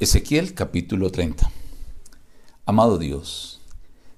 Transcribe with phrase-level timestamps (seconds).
[0.00, 1.48] Ezequiel capítulo 30
[2.66, 3.60] Amado Dios,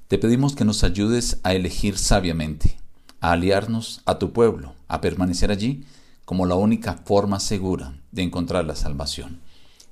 [0.08, 2.78] te pedimos que nos ayudes a elegir sabiamente,
[3.20, 5.84] a aliarnos a tu pueblo, a permanecer allí
[6.24, 9.40] como la única forma segura de encontrar la salvación.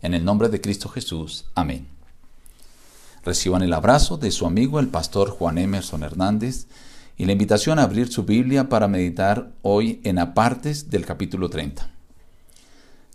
[0.00, 1.44] En el nombre de Cristo Jesús.
[1.54, 1.86] Amén.
[3.22, 6.66] Reciban el abrazo de su amigo el pastor Juan Emerson Hernández
[7.18, 11.90] y la invitación a abrir su Biblia para meditar hoy en apartes del capítulo 30.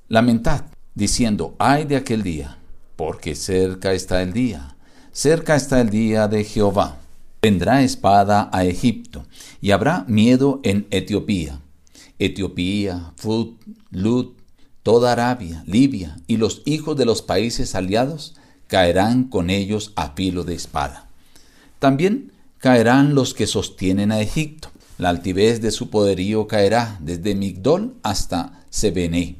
[0.07, 2.58] Lamentad, diciendo, ay de aquel día,
[2.99, 4.75] porque cerca está el día,
[5.13, 6.99] cerca está el día de Jehová.
[7.41, 9.25] Vendrá espada a Egipto,
[9.61, 11.61] y habrá miedo en Etiopía.
[12.19, 13.57] Etiopía, Fut,
[13.91, 14.37] Lut,
[14.83, 18.35] toda Arabia, Libia y los hijos de los países aliados
[18.67, 21.07] caerán con ellos a filo de espada.
[21.79, 24.71] También caerán los que sostienen a Egipto.
[24.97, 29.38] La altivez de su poderío caerá desde Migdol hasta Sebené.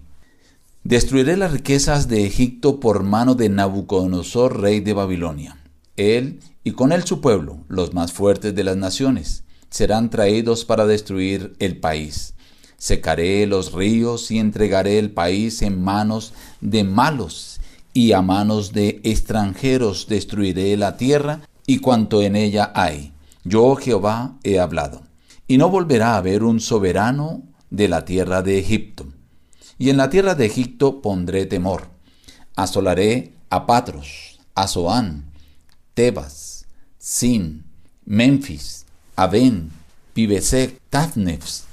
[0.89, 5.59] Destruiré las riquezas de Egipto por mano de Nabucodonosor, rey de Babilonia.
[5.97, 10.88] Él y con él su pueblo, los más fuertes de las naciones, serán traídos para
[10.88, 12.33] destruir el país.
[12.77, 17.61] Secaré los ríos y entregaré el país en manos de malos
[17.94, 23.14] y a manos de extranjeros destruiré la tierra y cuanto en ella hay.
[23.44, 25.03] Yo Jehová he hablado.
[25.47, 29.05] Y no volverá a haber un soberano de la tierra de Egipto
[29.80, 31.88] y en la tierra de Egipto pondré temor.
[32.55, 35.31] Asolaré a Patros, a Zoán,
[35.94, 36.66] Tebas,
[36.97, 37.63] Sin,
[38.05, 39.71] Memphis, Aben,
[40.13, 41.63] Pibesec, Tafnefs.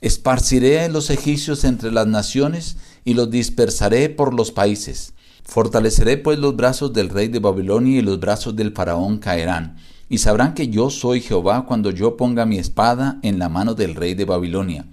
[0.00, 5.14] Esparciré los egipcios entre las naciones y los dispersaré por los países.
[5.44, 9.76] Fortaleceré pues los brazos del rey de Babilonia y los brazos del faraón caerán.
[10.08, 13.94] Y sabrán que yo soy Jehová cuando yo ponga mi espada en la mano del
[13.94, 14.86] rey de Babilonia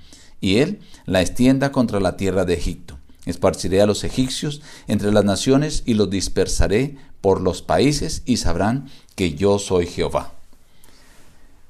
[0.44, 3.00] y él la extienda contra la tierra de Egipto.
[3.26, 8.90] Esparciré a los egipcios entre las naciones y los dispersaré por los países y sabrán
[9.16, 10.34] que yo soy Jehová.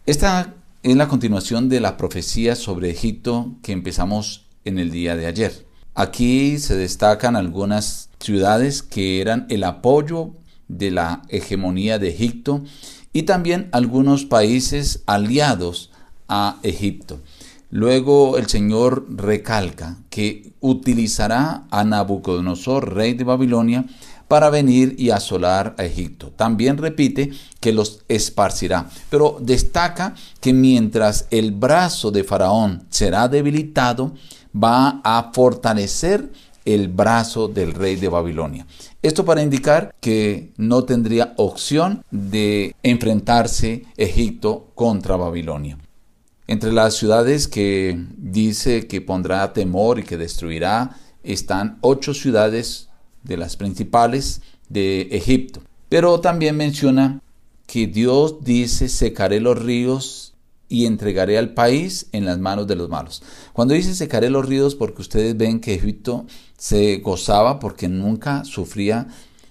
[0.07, 5.27] Esta es la continuación de la profecía sobre Egipto que empezamos en el día de
[5.27, 5.67] ayer.
[5.93, 10.31] Aquí se destacan algunas ciudades que eran el apoyo
[10.67, 12.63] de la hegemonía de Egipto
[13.13, 15.91] y también algunos países aliados
[16.27, 17.19] a Egipto.
[17.73, 23.85] Luego el Señor recalca que utilizará a Nabucodonosor, rey de Babilonia,
[24.27, 26.31] para venir y asolar a Egipto.
[26.35, 34.13] También repite que los esparcirá, pero destaca que mientras el brazo de Faraón será debilitado,
[34.55, 36.31] va a fortalecer
[36.65, 38.67] el brazo del rey de Babilonia.
[39.01, 45.79] Esto para indicar que no tendría opción de enfrentarse Egipto contra Babilonia.
[46.47, 52.89] Entre las ciudades que dice que pondrá temor y que destruirá están ocho ciudades
[53.23, 55.61] de las principales de Egipto.
[55.89, 57.21] Pero también menciona
[57.65, 60.33] que Dios dice secaré los ríos
[60.67, 63.23] y entregaré al país en las manos de los malos.
[63.53, 66.25] Cuando dice secaré los ríos porque ustedes ven que Egipto
[66.57, 69.07] se gozaba porque nunca sufría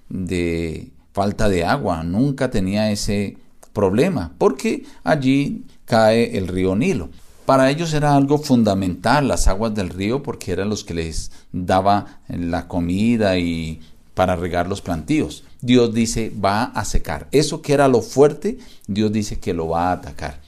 [0.08, 3.38] de falta de agua, nunca tenía ese
[3.72, 7.10] problema, porque allí cae el río Nilo.
[7.46, 12.20] Para ellos era algo fundamental las aguas del río porque eran los que les daba
[12.28, 13.80] la comida y
[14.14, 15.44] para regar los plantíos.
[15.60, 17.28] Dios dice va a secar.
[17.32, 20.40] Eso que era lo fuerte, Dios dice que lo va a atacar.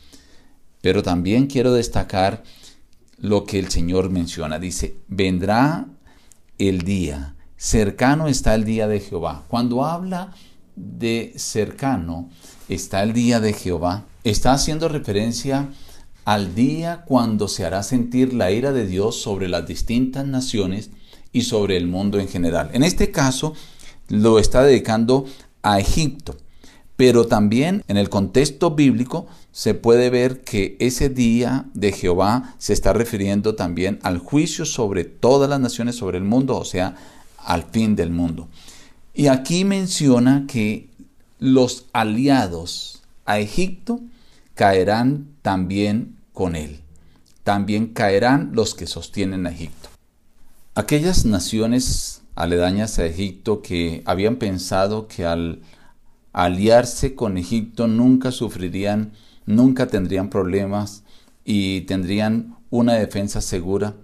[0.81, 2.43] Pero también quiero destacar
[3.19, 4.59] lo que el Señor menciona.
[4.59, 5.87] Dice, vendrá
[6.59, 9.45] el día, cercano está el día de Jehová.
[9.49, 10.33] Cuando habla
[10.77, 12.29] de cercano
[12.69, 15.69] está el día de Jehová, está haciendo referencia
[16.25, 20.91] al día cuando se hará sentir la ira de Dios sobre las distintas naciones
[21.33, 22.71] y sobre el mundo en general.
[22.73, 23.55] En este caso,
[24.09, 25.27] lo está dedicando
[25.63, 26.37] a Egipto,
[26.97, 32.73] pero también en el contexto bíblico se puede ver que ese día de Jehová se
[32.73, 36.97] está refiriendo también al juicio sobre todas las naciones sobre el mundo, o sea,
[37.39, 38.49] al fin del mundo.
[39.13, 40.89] Y aquí menciona que
[41.45, 44.01] los aliados a Egipto
[44.55, 46.81] caerán también con él.
[47.43, 49.89] También caerán los que sostienen a Egipto.
[50.75, 55.63] Aquellas naciones aledañas a Egipto que habían pensado que al
[56.33, 59.13] aliarse con Egipto nunca sufrirían,
[59.47, 61.05] nunca tendrían problemas
[61.45, 63.95] y tendrían una defensa segura,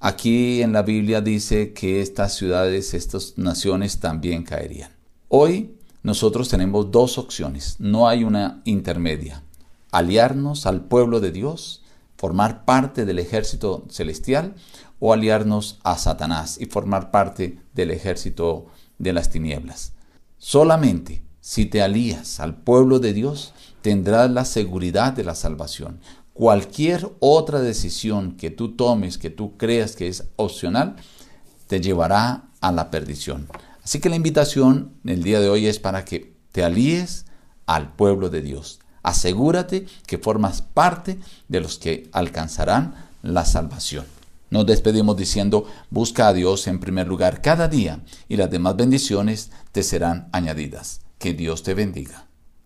[0.00, 4.92] Aquí en la Biblia dice que estas ciudades, estas naciones también caerían.
[5.26, 9.42] Hoy nosotros tenemos dos opciones, no hay una intermedia.
[9.90, 11.82] Aliarnos al pueblo de Dios,
[12.16, 14.54] formar parte del ejército celestial
[15.00, 18.66] o aliarnos a Satanás y formar parte del ejército
[18.98, 19.92] de las tinieblas.
[20.38, 25.98] Solamente si te alías al pueblo de Dios, tendrás la seguridad de la salvación.
[26.34, 30.96] Cualquier otra decisión que tú tomes, que tú creas que es opcional,
[31.66, 33.48] te llevará a la perdición.
[33.88, 37.24] Así que la invitación el día de hoy es para que te alíes
[37.64, 38.80] al pueblo de Dios.
[39.02, 41.18] Asegúrate que formas parte
[41.48, 44.04] de los que alcanzarán la salvación.
[44.50, 49.52] Nos despedimos diciendo, busca a Dios en primer lugar cada día y las demás bendiciones
[49.72, 51.00] te serán añadidas.
[51.16, 52.27] Que Dios te bendiga.